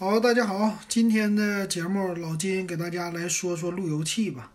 [0.00, 4.50] 好，大家好，今天的节目老金给大家来说说路由器吧。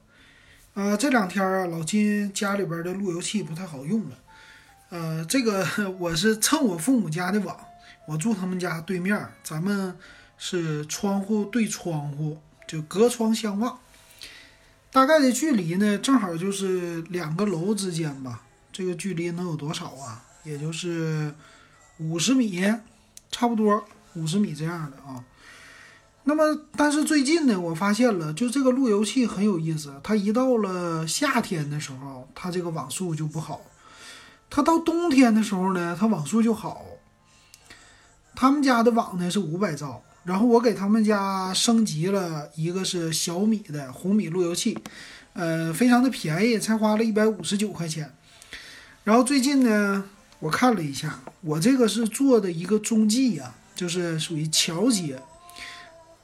[0.73, 4.17] 呃，这两天啊，老金家里边的路由器不太好用了。
[4.89, 5.63] 呃，这个
[6.01, 7.55] 我是蹭我父母家的网，
[8.07, 9.95] 我住他们家对面，咱们
[10.39, 13.77] 是窗户对窗户，就隔窗相望。
[14.91, 18.41] 大概的距离呢，正好就是两个楼之间吧。
[18.73, 20.25] 这个距离能有多少啊？
[20.43, 21.31] 也就是
[21.99, 22.65] 五十米，
[23.29, 23.85] 差不多
[24.15, 25.23] 五十米这样的啊。
[26.27, 29.93] 那么，但是最近呢，我发现了，就这个路由器很有意思。
[30.03, 33.61] 它一到了夏天的时候，它这个网速就不好；
[34.49, 36.83] 它到冬天的时候呢，它网速就好。
[38.35, 44.75] 他们家的网呢是五百兆，然后我给他们家升级了一个是小米的红米路由器，
[45.33, 48.11] 呃，非常的便宜，才花了一百五十九块钱。
[49.03, 50.03] 然后最近呢，
[50.39, 55.21] 我看了一下，我这个是做的一个中继呀，就是属于桥接。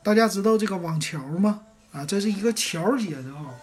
[0.04, 1.62] 大家知道这个网桥吗？
[1.92, 3.54] 啊，这是一个桥接的啊。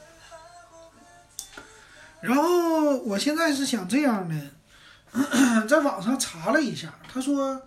[2.21, 7.63] 然后我现在是想这样的， 在网上查了一下，他说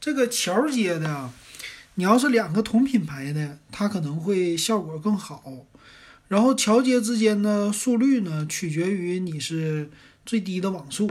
[0.00, 1.30] 这个桥接的，
[1.94, 5.42] 你要是两个同品牌的，它可能会效果更好。
[6.28, 9.90] 然后桥接之间的速率呢，取决于你是
[10.26, 11.10] 最低的网速。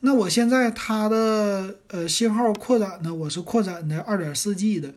[0.00, 4.94] 那我现在它的呃信号扩展呢，我是扩展的二点四 G 的。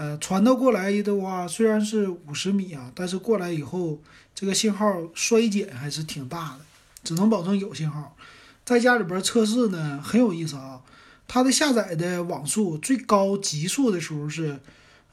[0.00, 4.00] 呃，传到过来的话，虽然是五十米啊，但是过来以后，
[4.34, 6.60] 这个信号衰减还是挺大的，
[7.04, 8.16] 只能保证有信号。
[8.64, 10.80] 在家里边测试呢， 很有意思啊。
[11.28, 14.58] 它的下载的网速最高极速的时候是，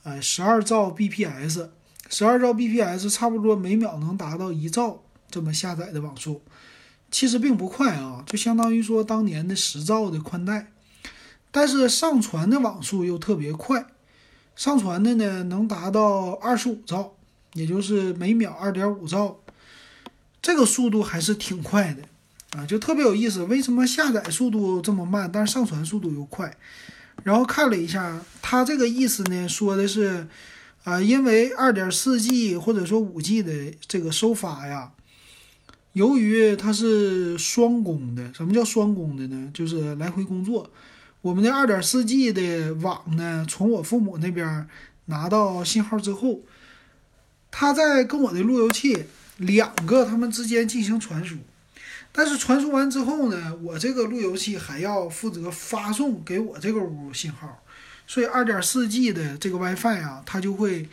[0.04, 1.68] 呃，十二兆 bps，
[2.10, 6.42] 十二兆 bps 差不多每秒能达到一兆这么下载的网速，
[7.12, 10.72] 其实并不快啊，就相当于说当年的十兆的宽带，
[11.52, 13.86] 但是上传的网速又特别快。
[14.58, 17.14] 上传的呢能达到二十五兆，
[17.54, 19.40] 也就是每秒二点五兆，
[20.42, 23.44] 这个速度还是挺快的啊，就特别有意思。
[23.44, 26.58] 为什么下载速度这么慢，但是上传速度又快？
[27.24, 30.28] 然后看了一下，它这个意思呢，说的是
[30.84, 34.92] 啊，因为二点四 G 或者说五 G 的这个收发呀，
[35.94, 39.52] 由于它是双工的，什么叫双工的呢？
[39.54, 40.72] 就是来回工作。
[41.28, 44.66] 我们的二点四 G 的网呢，从我父母那边
[45.08, 46.40] 拿到信号之后，
[47.52, 51.36] 他在跟我的路由器两个他们之间进行传输，
[52.14, 57.62] 但是传输完之后呢，我这个路由器还要负责发送给我这个屋信号，
[58.08, 60.88] 所以二点四 G 的这个 WiFi 啊，它就会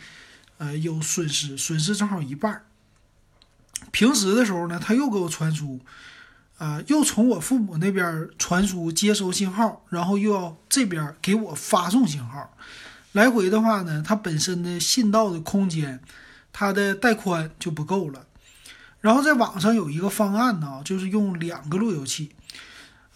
[0.57, 2.61] 呃有损失，损失正好一半。
[3.93, 5.79] 平时的时候呢，他又给我传输。
[6.57, 12.55] 啊，又从我父母那边传输接收信号，然后又要这边给我发送信号，
[13.11, 15.99] 来回的话呢，它本身的信道的空间，
[16.53, 18.25] 它的带宽就不够了。
[19.01, 22.31] 然后在网上有一个方案呢，就是用两个路由器。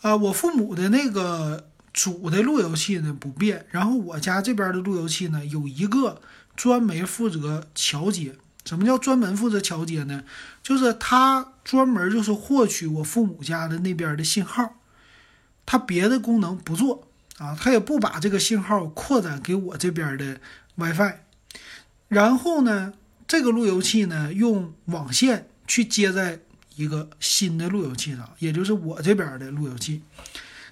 [0.02, 6.22] 啊，我父母的那个主的路由器呢不变，然后我家这边的路由器呢有一个
[6.56, 8.36] 专门负责桥接。
[8.70, 10.24] 什么叫专门负责桥接呢？
[10.62, 14.76] 就是他专门就是获取我父母家的那边的信号，
[15.66, 17.08] 他别的功能不做
[17.40, 20.40] 啊，他也不把这个信号扩展给我这边的
[20.76, 21.16] WiFi。
[22.10, 22.94] 然后呢，
[23.28, 26.40] 这个路由器呢用网线去接在
[26.76, 30.04] 一个新的路由器上，也就是我这边的路由器。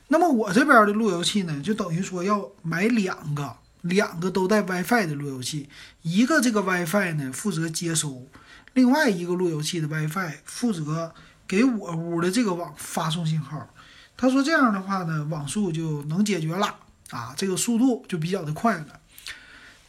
[0.09, 3.57] 那么我这边的路由器呢，就等于说要买两个。
[3.87, 5.69] 两个都带 WiFi 的路由器，
[6.01, 8.27] 一个这个 WiFi 呢负责接收，
[8.73, 11.13] 另外一个路由器的 WiFi 负责
[11.47, 13.73] 给我屋的这个网发送信号。
[14.15, 16.75] 他说这样的话呢，网速就能解决了
[17.11, 18.99] 啊，这个速度就比较的快了。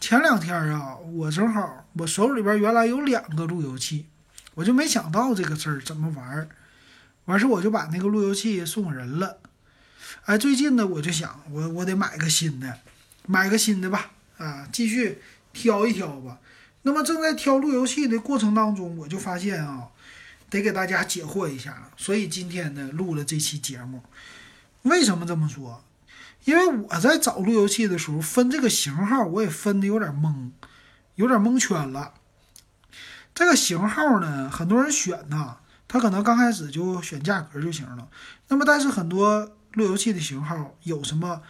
[0.00, 4.06] 前两天啊，我正好我手里边原来有两个路由器，
[4.54, 6.48] 我就没想到这个事儿怎么玩，
[7.24, 9.38] 完事我就把那个路由器送人了。
[10.26, 12.78] 哎，最近呢我就想，我我得买个新的。
[13.28, 15.20] 买个新的吧，啊，继续
[15.52, 16.38] 挑一挑吧。
[16.82, 19.88] 那么正在挑路由器的过程当中，我就发现啊，
[20.48, 21.90] 得给大家解惑一下。
[21.98, 24.02] 所以今天呢，录了这期节目。
[24.82, 25.84] 为什么这么说？
[26.44, 30.50] 因为我在找路由器的时候，分这个型号，我也分的有点懵，
[31.16, 32.14] 有点蒙圈了。
[33.34, 38.08] 这个型号呢，很多人选呐，他可能刚开始就选价格就行了。
[38.48, 41.42] 那么，但是很多路由器的型号有什么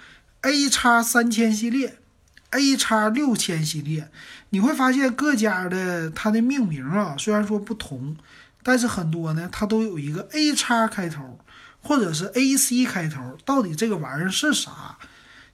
[0.43, 1.99] ？A 叉三千系列
[2.51, 4.11] ，A 叉六千系列，
[4.51, 8.17] 你会发现各家的它的命名啊，虽然说不同，
[8.63, 11.39] 但是很多呢，它都有一个 A 叉开头，
[11.83, 13.37] 或者是 AC 开头。
[13.45, 14.97] 到底这个玩意儿是啥？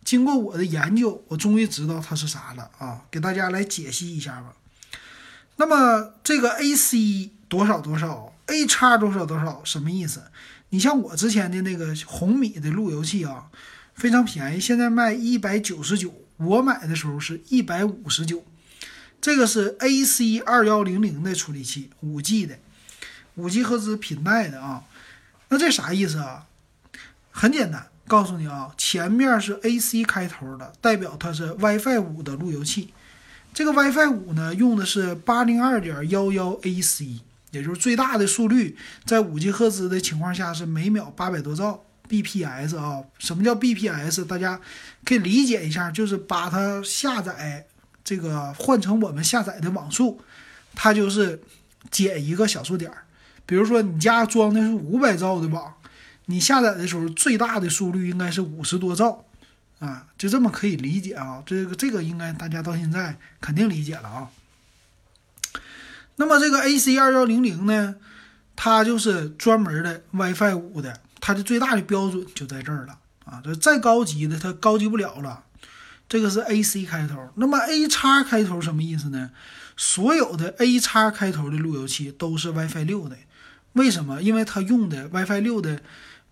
[0.05, 3.03] 经过我的研究，我终于知道它是啥了啊！
[3.11, 4.53] 给大家来解析一下吧。
[5.57, 10.25] 那么这个 AC 多少多少，A 叉多少多少，什么意思？
[10.69, 13.47] 你像我之前的那个红米的路由器啊，
[13.95, 18.45] 非常便宜，现在卖一百九十九，我买的时候是一百五十九。
[19.21, 22.59] 这个是 AC 二幺零零的处理器，五 G 的，
[23.37, 24.85] 五 G 赫兹频带的啊。
[25.49, 26.47] 那这啥意思啊？
[27.31, 27.87] 很简单。
[28.07, 32.93] 告诉你啊，前面是 AC 开头的，代表它是 WiFi 五的路由器。
[33.55, 38.77] 这个 WiFi 五呢，用的是八零二点幺幺 AC，也就是最大的速率，
[39.07, 43.03] 在五 G 赫兹的情况下是每秒八百多兆 bps 啊。
[43.19, 44.25] 什么叫 bps？
[44.25, 44.61] 大家
[45.05, 47.67] 可以理解一下，就是把它下载
[48.03, 50.21] 这个换成我们下载的网速，
[50.75, 51.43] 它就是
[51.91, 52.91] 减一个小数点。
[53.47, 55.75] 比如说你家装的是五百兆的网。
[56.27, 59.27] 你下载的时候最大的速率应该是五十多兆，
[59.79, 61.43] 啊，就这么可以理解啊。
[61.45, 64.31] 这个这个应该大家到现在肯定理解了啊。
[66.17, 67.97] 那么这个 AC 二幺零零呢，
[68.57, 73.41] 它就是专门的 WiFi 五的，它的最大的标准就在这儿了啊。
[73.43, 75.45] 这再高级的它高级不了了。
[76.07, 79.31] 这个是 AC 开头，那么 A 叉开头什么意思呢？
[79.75, 83.17] 所有的 A 叉开头的路由器都是 WiFi 六的，
[83.73, 84.21] 为什么？
[84.21, 85.81] 因为它用的 WiFi 六的。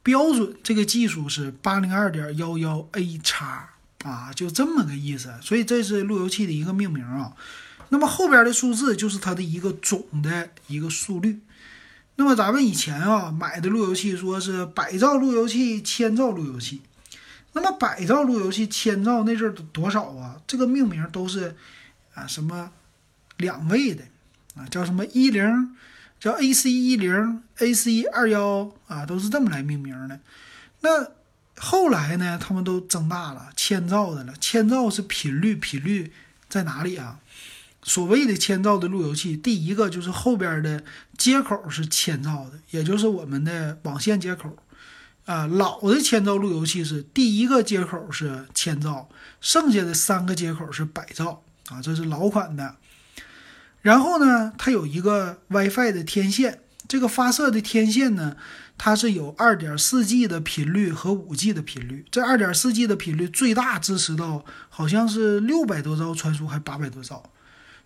[0.05, 3.71] 标准这个技术是八零二点幺幺 A 叉
[4.03, 5.33] 啊，就这么个意思。
[5.41, 7.33] 所以这是路由器的一个命名啊。
[7.91, 11.39] 那么后边的数字就是它的一个总的一个速率。
[12.17, 16.83] 那么咱们以前啊买的路由器说是百兆路由器、千兆路由器。
[17.53, 20.41] 那么百兆路由器、千兆那阵多少啊？
[20.47, 21.57] 这个命名都是
[22.15, 22.71] 啊什么
[23.37, 24.05] 两位的
[24.55, 25.77] 啊，叫什么一零。
[26.21, 30.21] 叫 AC 一零、AC 二幺啊，都是这么来命名的。
[30.79, 31.11] 那
[31.57, 34.33] 后来呢，他们都增大了，千兆的了。
[34.41, 36.13] 千兆是频率，频率
[36.49, 37.19] 在哪里啊？
[37.85, 40.85] 所谓的千兆的路由器，第一个就是后边的
[41.19, 44.57] 接口是千兆的，也就是我们的网线接口
[45.25, 45.47] 啊。
[45.47, 49.09] 老的千兆路由器是第一个接口是千兆，
[49.41, 52.77] 剩下的三个接口是百兆啊，这是老款的。
[53.81, 58.37] 然后呢，它有一个 WiFi 的天线，这个发射的天线呢，
[58.79, 62.07] 它是有 2.4G 的频率和 5G 的频率。
[62.13, 67.25] 这 2.4G 的频率最大支持到好像是六百多兆传输，还八百多兆。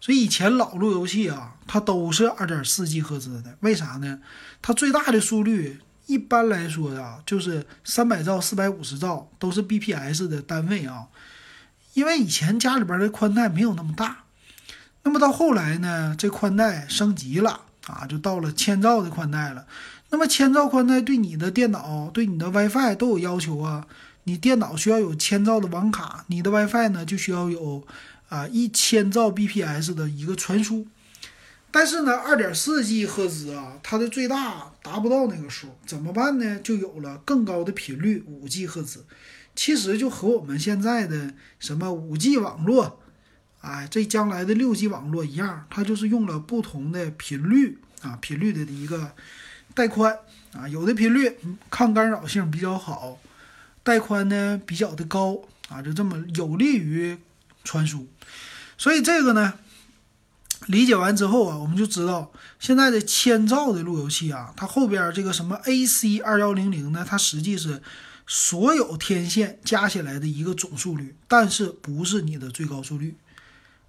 [0.01, 3.57] 所以以前老路由器啊，它都是 2.4G 赫兹的。
[3.61, 4.21] 为啥呢？
[4.63, 11.07] 它最大的速率一般来说呀，就是三百兆、四百五十兆都是 bps 的单位啊。
[11.95, 14.25] 因为以前家里边的宽带没有那么大。
[15.03, 19.67] 那么到后来呢，这宽带升级了啊，就到了千兆的宽带了。
[20.11, 23.87] 那么千兆宽带对你的电脑、对你的 WiFi 都有要求啊。
[24.25, 27.87] 你电脑需要有千兆的网卡，你的 WiFi 呢就需要有
[28.29, 30.87] 啊一千兆 bps 的一个传输。
[31.71, 36.59] 但是呢，二点四 G 赫兹啊，它的最大达不到那个数，怎么办呢？
[36.61, 39.05] 就有了更高的频率，五 G 赫兹。
[39.55, 43.01] 其实就和我们现在的什么五 G 网络。
[43.61, 49.13] 哎，这将来的六 G 网络一样，它就是用了不同的频率啊，频率的一个
[49.75, 50.17] 带宽
[50.53, 51.37] 啊，有的频率
[51.69, 53.19] 抗干扰性比较好，
[53.83, 57.19] 带宽呢比较的高啊，就这么有利于
[57.67, 58.09] 传输。
[58.79, 59.55] 所以这个呢，
[60.67, 67.83] 理解完之后啊，我们就知道现在的千兆的路由器啊，它后边这个什么 AC 二幺零零呢，它实际是
[68.27, 73.17] 所有天线加起来的一个总速率，但是不是你的最高速率。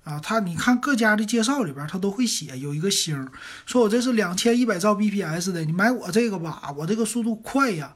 [0.04, 3.28] 啊，它你看各家的介绍里边，它都会写有一个星，
[3.66, 7.94] 说我这是两千一百兆 bps 的，你买我这个吧，我这个速度快呀。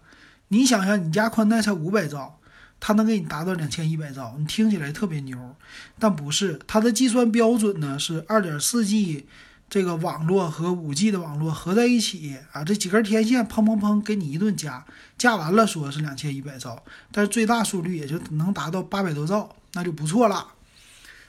[0.49, 2.40] 你想想，你家宽带才五百兆，
[2.81, 5.55] 它能给你达到两千一百兆，你听起来特别牛，
[5.97, 9.27] 但不是，它的计算标准呢是二点四 G
[9.69, 14.85] 这个网络和五 G 的网络合在一起啊，这几根天线砰砰砰给你一顿加，
[15.17, 20.47] 加完了说是两千一百兆，但是最大速率也就能达到八百多兆，那就不错了。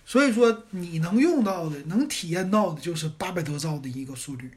[0.04, 4.50] 所以说，你能用到的、能体验到的，就是八百多兆的一个速率。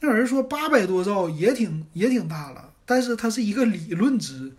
[0.00, 4.52] 那有人说八百多兆也挺也挺大了，但是它是一个理论值，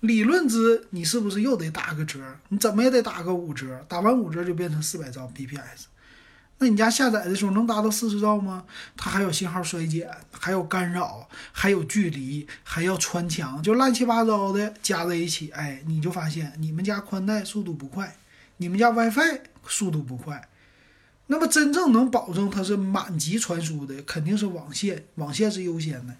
[0.00, 2.20] 理论值你是不是又得打个折？
[2.48, 5.84] 你怎么也得打个五折，打完五折就变成四百兆 bps。
[6.58, 8.64] 那你家下载的时候能达到四十兆吗？
[8.96, 18.16] 它还有信号衰减，还有干扰，还有距离，还要穿墙，就乱七八糟的加在一起，哎，你就发现你们家宽带速度不快，
[18.56, 19.40] 你们家 WiFi。
[19.68, 20.48] 速度不快，
[21.26, 26.16] 那么真正能保证它是满级传输的，肯定是网线，网线是优先的，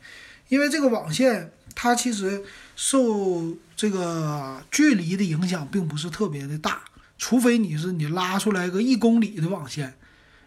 [0.50, 2.42] 因为这个网线它其实
[2.76, 6.82] 受这个距离的影响并不是特别的大，
[7.16, 9.94] 除非你是你拉出来个一公里的网线，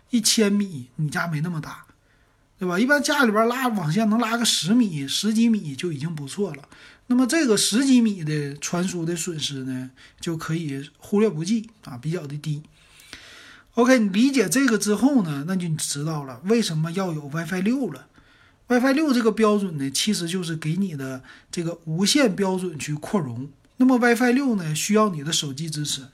[0.10, 1.86] 一千米，你家没那么大，
[2.60, 2.78] 对吧？
[2.78, 6.68] 一般家里边拉网线能拉个十米、十几米就已经不错了。
[7.08, 12.62] 那么这个十几米的传输的损失呢，就可以忽略不计啊，比较的低。
[13.76, 18.08] OK，你理解这个之后呢，那就你知道了为什么要有 WiFi 六了。
[18.80, 23.48] WiFi 六这个标准呢，其实就是给你的这个无线标准去扩容。
[23.78, 26.08] 那么 WiFi 六呢，需要你的手机支持。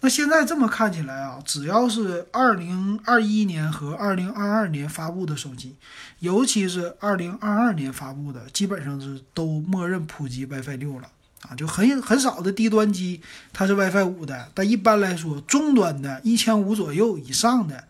[0.00, 5.76] 那现在这么看起来啊，只要是二零二一年和二零二二年发布的手机，
[6.18, 11.08] 尤其是二零二二年发布的，基本上是都默认普及 WiFi 六了
[11.42, 13.20] 啊，就很很少的低端机
[13.52, 17.84] 它是 WiFi 五的，但一般来说，中端的一千五左右以上的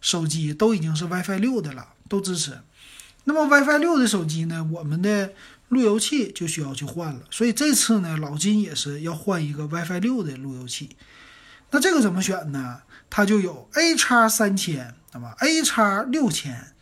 [0.00, 2.58] 手机都已经是 WiFi 六的了，都支持。
[3.24, 5.32] 那么 WiFi 六的手机呢，我们的
[5.68, 10.96] 路由器就需要去换了，所以这次呢，老金也是要换一个 WiFi 六的路由器。
[11.70, 12.82] 那这个怎么选呢？
[13.10, 16.74] 它就有 A 叉三千，那么 A 叉六千，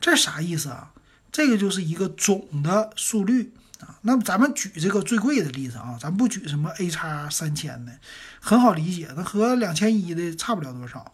[0.00, 0.92] 这啥意思啊？
[1.32, 3.98] 这个就是一个总的速率啊。
[4.02, 7.92] 那么咱们举这个最贵的例子啊，咱不举什么 A 叉三千的，
[8.40, 11.12] 很好理解，那和两千一的差不了多少。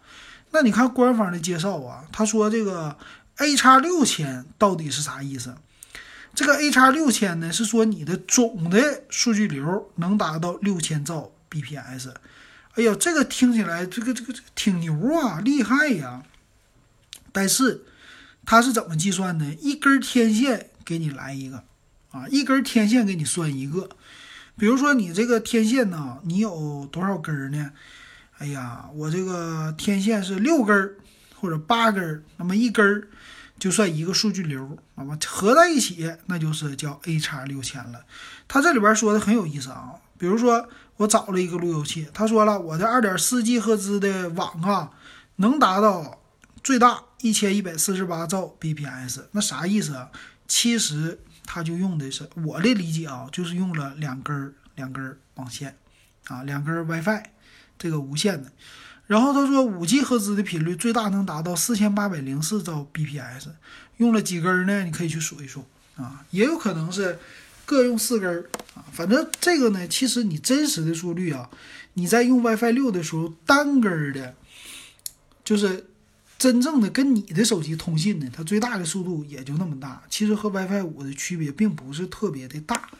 [0.52, 2.96] 那你看官方的介绍啊，他说这个
[3.40, 5.56] A 叉六千到底是啥意思？
[6.34, 12.12] 这个 A 叉六千呢，是说你的总的数据流能达到六千兆 bps。
[12.74, 16.22] 哎呀，这个听起来这个这个挺牛啊，厉害呀！
[17.32, 17.82] 但是
[18.44, 19.54] 它是怎么计算呢？
[19.60, 21.64] 一根天线给你来一个
[22.10, 23.88] 啊，一根天线给你算一个。
[24.56, 27.72] 比如说你这个天线呢，你有多少根呢？
[28.38, 30.94] 哎呀，我这个天线是六根
[31.40, 33.08] 或者八根儿，那么一根儿
[33.58, 38.04] 就算一个数据流，那么合在一起那就是叫 A 叉六千了。
[38.46, 40.68] 它这里边说的很有意思啊，比如说。
[41.00, 44.90] 我找了一个路由器，他说了，我的二点四 G 赫兹的网啊，
[45.36, 46.20] 能达到
[46.62, 49.22] 最大一千一百四十八兆 bps。
[49.32, 50.10] 那啥意思啊？
[50.46, 55.74] 其实他就用的是我的理解啊，就是用了两根儿两根儿网线
[56.26, 57.22] 啊，两根 WiFi
[57.78, 58.52] 这个无线的。
[59.10, 63.48] 然后他说五 G 赫兹的频率最大能达到四千八百零四兆 bps，
[63.96, 64.84] 用了几根呢？
[64.84, 65.64] 你可以去数一数
[65.96, 67.18] 啊，也有可能是。
[67.66, 71.48] 各用四根儿啊，反正这个呢，其实你真实的速率啊，
[71.94, 74.34] 你在用 WiFi 六的时候，单根儿的，
[75.44, 75.86] 就是
[76.36, 82.90] 真正的跟你的手机通信呢，它最大的速度也就那么大，其实和 WiFi 五的区别并不是特别的大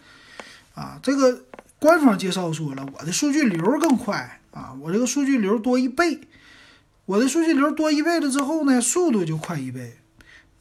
[0.75, 1.01] 啊。
[1.03, 1.43] 这个
[1.81, 6.21] 官方介绍说了，我的数据流更快啊，我这个数据流多一倍，
[7.07, 9.97] 我的数据流多一倍了之后呢，速度就快一倍。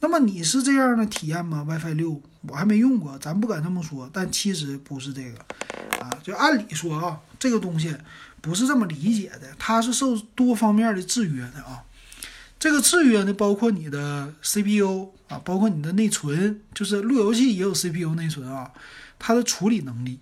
[0.00, 4.08] 那么你是这样的体验吗？WiFi 六我还没用过，咱不敢这么说。
[4.10, 5.38] 但其实不是这个，
[6.02, 7.94] 啊，就按理说啊，这个东西
[8.40, 11.84] 不是这么理解的，它是受多方面的制约的啊。
[12.58, 18.70] 这个制约呢，包括你的 CPU 啊，包括你的内存，就是路由器也有 CPU 内存啊，
[19.18, 20.18] 它的处理能力。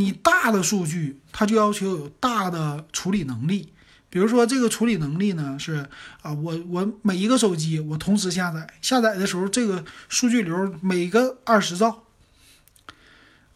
[0.00, 3.68] 你大的数据，它就要求有大的处理能力。
[4.08, 5.86] 比如说这个处理能力呢是
[6.22, 12.04] 啊，我我每一个手机我同时下载，下载的时候这个数据流每个二十兆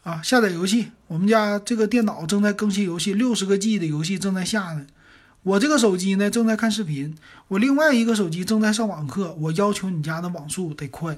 [0.03, 4.85] 啊，下载游戏，我们家这个电脑正在更新游戏，六十个 G 的游戏正在下呢，
[5.43, 7.17] 我这个手机呢正在看视频，
[7.49, 11.17] 我另外一个手机正在上网课，我要求你家的网速得快。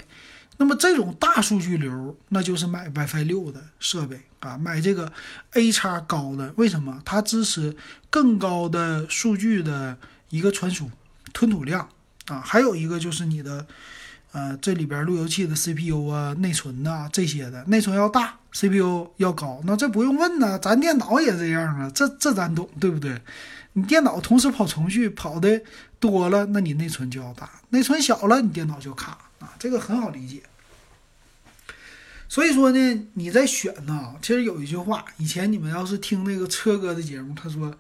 [0.60, 5.12] 那么这种大数据流，那就是买 WiFi 六的设备啊，买这个
[5.54, 7.00] A 叉高的，为什么？
[7.06, 7.76] 它支持
[8.10, 9.98] 更高的数据的
[10.30, 10.90] 一个传输
[11.32, 11.88] 吞吐量
[12.26, 13.68] 啊，还有一个就是你的，
[14.32, 23.22] 呃，这里边路由器的 CPU 啊、内存呐这些的，内存要大，CPU 要高，那这不用问呐，咱电脑也这样啊，这这咱懂，对不对？
[23.74, 25.62] 你电脑同时跑程序跑的
[26.00, 29.20] 多了，那你内存就要大，内存小了，你电脑就卡。
[29.40, 30.42] 啊，这个很好理解。
[32.30, 37.74] 所以说呢，你在选呢，其实有一句话，以前你们要是听那个车哥的节目，他说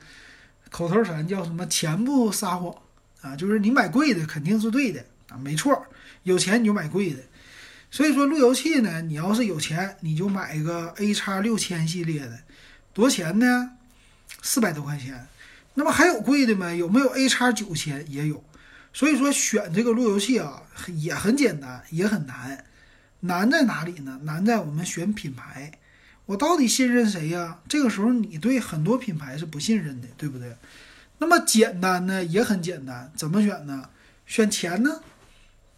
[0.70, 2.74] 口头禅叫什么“钱不撒谎”
[3.22, 5.86] 啊，就是你买贵的肯定是对的啊，没错，
[6.24, 7.20] 有钱你就买贵的。
[7.92, 12.40] 所以说路由器呢，你要是有钱，你就买一个 A 叉六千系列的，
[12.94, 13.72] 多少钱呢？
[14.42, 15.28] 四百多块钱。
[15.74, 16.74] 那么还有贵的吗？
[16.74, 18.06] 有没有 A 叉九千？
[18.10, 18.44] 也有。
[18.98, 20.64] 所以说选这个路由器啊，
[20.96, 22.66] 也很简单，也很难。
[23.20, 24.20] 难在哪里呢？
[24.24, 25.72] 难在我们选品牌，
[26.26, 27.60] 我到底信任谁呀？
[27.70, 30.58] 这个时候你对很多品牌是不信任的，对不对？
[31.20, 33.88] 那么简单呢，也很简单，怎么选呢？
[34.26, 35.00] 选钱呢，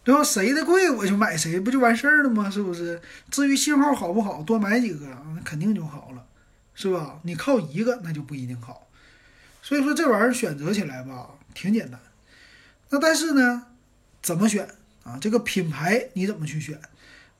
[0.02, 0.14] 对。
[0.14, 0.24] 对吧？
[0.24, 2.48] 谁的贵我就买谁，不就完事儿了吗？
[2.48, 3.02] 是不是？
[3.30, 6.24] 至于信号好不好，多买几个那肯定就好了，
[6.74, 7.20] 是吧？
[7.24, 8.88] 你靠一个那就不一定好。
[9.60, 12.00] 所以说这玩意儿选择起来吧，挺简单。
[12.90, 13.66] 那但是呢，
[14.22, 14.68] 怎么选
[15.04, 15.18] 啊？
[15.20, 16.80] 这个品牌你怎么去选？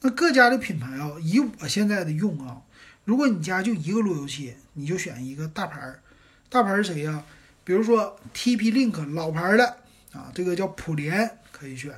[0.00, 2.62] 那各家的品牌啊，以我现在的用啊，
[3.04, 6.00] 如果你家就一个路由器，你就选一个大牌儿。
[6.48, 7.24] 大牌儿谁呀？
[7.64, 9.76] 比如说 TP-Link 老牌的
[10.12, 11.94] 啊，这个叫普联可以选。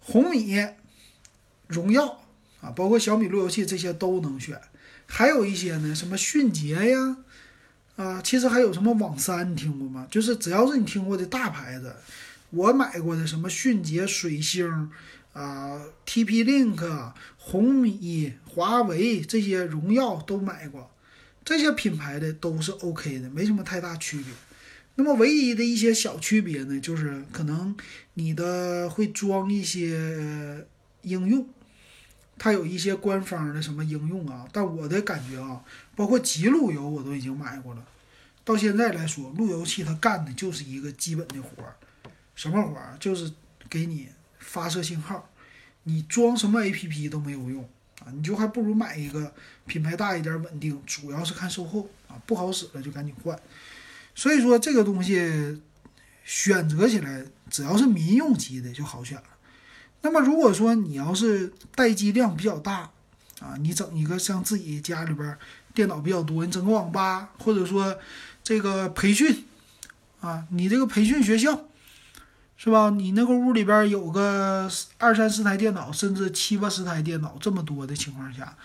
[0.00, 0.64] 红米、
[1.66, 2.22] 荣耀
[2.60, 4.60] 啊，包括小米路由器这些都能选。
[5.06, 7.16] 还有一些呢，什么迅捷呀。
[7.96, 10.06] 啊，其实还有什么网三，你听过吗？
[10.10, 11.94] 就是只要是你听过的大牌子，
[12.50, 14.90] 我买过的什么迅捷、水星，
[15.32, 20.90] 啊，TP-Link、红米、华为这些荣耀都买过，
[21.44, 24.26] 这些品牌的都是 OK 的，没什么太大区别。
[24.94, 27.76] 那么唯一的一些小区别呢，就是可能
[28.14, 30.66] 你的会装一些
[31.02, 31.46] 应用。
[32.38, 35.62] 它有一些官方的什么应用啊，但我的感觉啊，
[35.94, 37.84] 包括极路由我都已经买过了。
[38.44, 41.76] 到现在来说，路由器它干的就是一个基本的活儿，
[42.36, 42.96] 什么活儿？
[43.00, 43.32] 就是
[43.68, 45.28] 给你发射信号，
[45.82, 47.68] 你装什么 APP 都没有用
[48.04, 49.34] 啊，你就还不如买一个
[49.66, 53.36] 品牌大一点、稳定，主要是看售后啊，不好使了就赶紧换。
[54.14, 55.60] 所以说这个东西
[56.24, 59.24] 选择起来，只要是民用级的就好选了。
[60.02, 62.90] 那么如果说你要是待机量比较大，
[63.40, 65.36] 啊，你整一个像自己家里边
[65.74, 67.98] 电脑比较多，你整个网吧，或者说
[68.44, 69.44] 这个培训，
[70.20, 71.68] 啊，你这个培训学校，
[72.58, 72.90] 是吧？
[72.90, 78.56] 你那个屋里边有个二三十台电脑，甚至七八十台电脑这么多的情况下，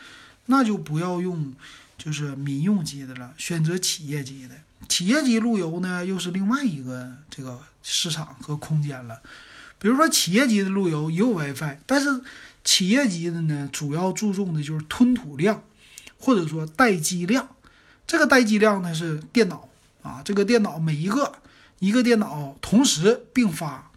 [0.45, 1.53] 那就不要用
[1.97, 4.55] 就是民用机的了，选择企业级的。
[4.87, 9.19] 企业级路由呢，又是另外一个这个市场和空间了。
[9.77, 12.21] 比如说企业级的路由也有 WiFi，但是
[12.63, 15.63] 企业级的呢，主要注重的就是吞吐量，
[16.17, 17.47] 或者说待机量。
[18.07, 19.67] 这个待机量呢是电脑
[20.01, 21.33] 啊，这个电脑每一个
[21.81, 23.91] 一个电脑同时并发。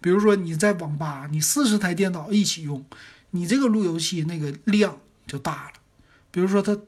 [0.00, 2.84] 比如说你在网吧，你四十台电脑一起用，
[3.32, 5.72] 你这个路由器那个量就大了。
[6.30, 6.78] 比如说它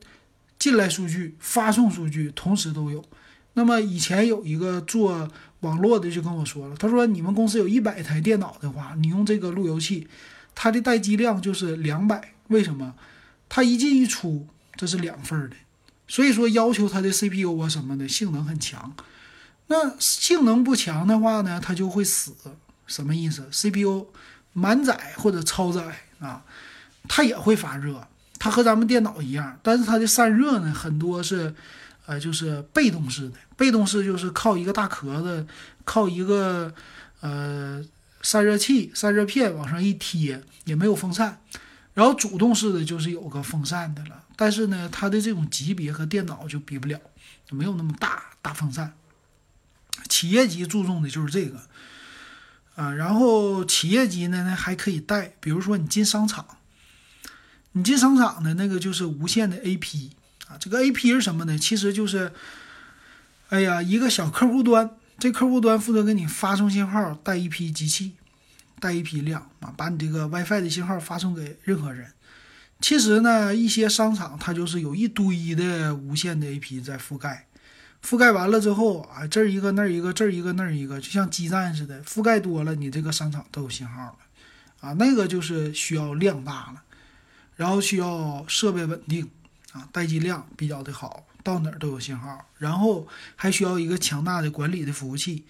[0.58, 3.04] 进来数据、发送数据同时都有。
[3.54, 5.28] 那么以前有一个做。
[5.60, 10.06] 网络的就跟我说了，他说你们公司有一百台电脑的话，你用这个路由器，
[10.54, 12.34] 它的待机量就是两百。
[12.48, 12.94] 为什么？
[13.48, 15.56] 它一进一出，这是两份的，
[16.06, 18.94] 所以说要求它的 CPU 啊什么的性能很强。
[19.74, 22.32] 那性能不强的话呢，它就会死。
[22.86, 24.06] 什么意思？CPU
[24.52, 25.82] 满载或者超载
[26.20, 26.44] 啊，
[27.08, 28.06] 它也会发热，
[28.38, 31.52] 它和咱们电脑一样，但是它的散热呢，很多是。
[32.06, 35.46] 呃，就是被动式的，被动式就是靠一个大壳子，
[35.86, 36.70] 靠一个
[37.20, 37.82] 呃
[38.20, 41.40] 散热器、散热片往上一贴，也没有风扇。
[41.94, 47.00] 然后主动式的就是有个风扇的了，但是呢，它的这种级别和电脑就比不了，
[47.48, 48.92] 没有那么大大风扇。
[50.08, 51.60] 企业级注重的就是这个
[52.74, 56.46] 啊，然后企业级呢，呢还可以带，比如说你进商场，
[57.72, 60.10] 你进商场的那个就是无线的 AP。
[60.46, 61.56] 啊，这个 A P 是什么呢？
[61.56, 62.30] 其实就是，
[63.48, 68.12] 哎呀，一个小客户端，这客户端负责给你发送信号，带一批机器，
[68.78, 72.12] 带一批量啊，把你这个 WiFi 的信号发送给任何人。
[72.78, 77.46] 其实呢，一些商场它就是有一堆的无线的 A P 在覆盖，
[78.04, 84.18] 覆盖完了之后啊，这儿一个那儿一个，这儿一个那儿一个，就像基站似的，覆盖多了，你这个商场都有信号了
[84.80, 84.92] 啊。
[84.92, 86.82] 那个就是需要量大了，
[87.56, 89.30] 然后需要设备稳定。
[89.72, 95.44] 啊，待机量比较的好，到哪儿都有信号，然后还需要一个强大的管理的服务器，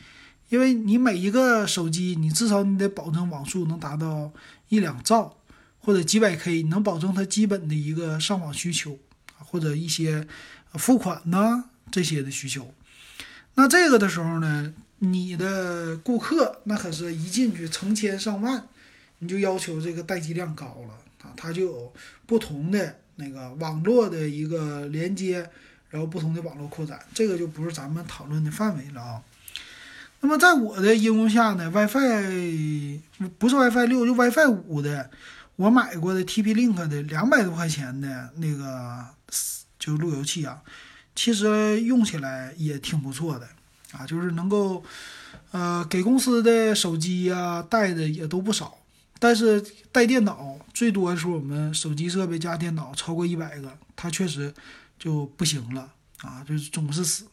[0.48, 4.32] 因为你每一个手机，你至少你得保证网速能达到
[4.70, 5.36] 一两兆
[5.78, 8.98] 或者几百 K，能保证它基本的一个上网需求
[9.36, 10.26] 或者一些
[10.72, 11.64] 付款呐
[11.94, 12.74] 这些的需求。
[13.54, 18.66] 那这个的时候呢，你的顾客那可是一进去成千上万，
[19.20, 21.92] 你就要求这个待机量高了啊，它就有
[22.26, 22.96] 不同的。
[23.16, 25.48] 那个网络的一个连接，
[25.88, 29.22] 然后不同的网络扩展，这个就不是咱们讨论的范围了啊。
[30.18, 32.98] 那么在我的应用下呢，WiFi
[33.38, 35.08] 不是 WiFi 六，就 WiFi 五的，
[35.54, 39.06] 我买过的 TP-Link 的两百多块钱的那个
[39.78, 40.60] 就路由器啊，
[41.14, 43.48] 其实用起来也挺不错的
[43.92, 44.84] 啊，就是能够
[45.52, 48.78] 呃给公司的手机呀带的也都不少。
[49.20, 54.52] 但是带电脑最多的时候，我们手机设备加电脑超过一百个，它确实
[54.98, 57.24] 就不行了啊，就是总是死。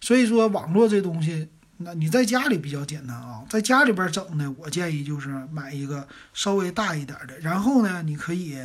[0.00, 8.58] 所以说网络这东西那你在家里比较简单啊，在家里边整呢，我建议就是买一个稍微大一点的，然后呢，你可以，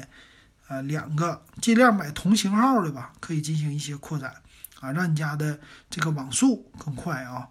[0.67, 4.33] 呃，两个尽量买同型号的吧，可以进行一些扩展
[4.83, 7.47] 啊，让你家的这个网速更快啊。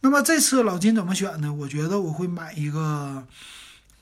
[0.00, 1.52] 那么这次老金怎么选呢？
[1.52, 3.26] 我觉得我会买一个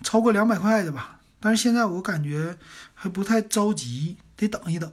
[0.02, 2.58] 超过两百块的吧，但是现在我感觉
[2.92, 4.92] 还不太着急，得等一等。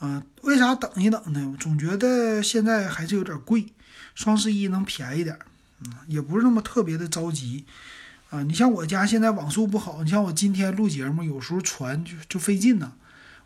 [0.00, 1.56] 啊，为啥等一等呢？
[1.60, 3.72] 总觉得现在还是有点贵。
[4.14, 5.38] 双十一能便宜点，
[5.78, 7.64] 嗯，也不是那么特别的着急，
[8.30, 12.94] 啊，你像我家现在网速不好，你像我今天录节目，有时候传就就费劲呢。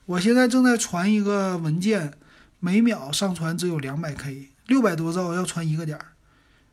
[0.06, 2.14] 我现在正在传一个文件，
[2.64, 6.06] 每秒上传只有两百 K，六百多兆要传一个点儿，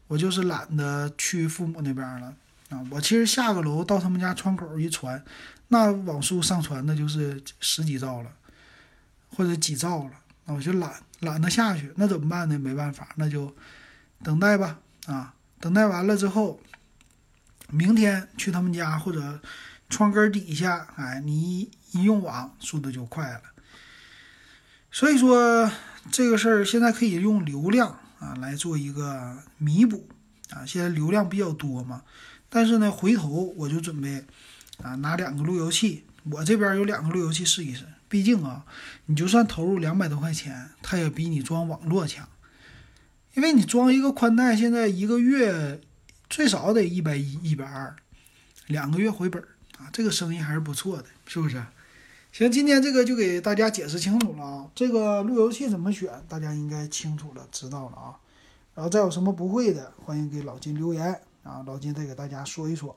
[0.06, 2.36] 我就是懒得去父母那边了
[2.69, 2.86] 啊。
[2.91, 5.25] 我其实下个楼到他们家窗口一传，
[5.69, 8.32] 那网速上传的就是十几兆了，
[9.36, 10.12] 或者几兆了，
[10.45, 12.60] 那我就懒懒得下去，那怎么办呢？
[12.60, 13.56] 没办法，那就。
[14.21, 16.60] 等待吧，啊，等待完了之后，
[17.69, 19.39] 明天去他们家或者
[19.89, 23.41] 窗根底下，哎，你一用网速度就快了。
[24.91, 25.71] 所以说
[26.12, 30.08] 这个事儿现在可以用流量啊来做一个弥补
[30.49, 32.04] 啊，现在流量比较多嘛。
[32.49, 34.25] 但是呢，回头我就准备
[34.82, 37.86] 啊拿两个路由器，我这边有两个路由器试一试。
[38.08, 38.65] 毕竟啊，
[39.06, 42.28] 你就算投入两百多块钱，它也比你装网络强。
[43.36, 45.80] 因为你装一个宽带，现在一个月
[46.28, 47.95] 最少得一百一、一百二，
[48.65, 51.63] 两个月回本儿啊，这个生意还是不错的，是不是？
[52.32, 58.20] 行，今天这个就给大家解释清楚了啊，这个路由器怎么选，大家应该清楚了，知道了啊。
[58.76, 62.96] 然后再有什么不会的，欢迎给老金留言啊，老金再给大家说一说。